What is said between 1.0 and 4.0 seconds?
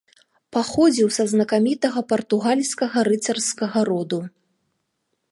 са знакамітага партугальскага рыцарскага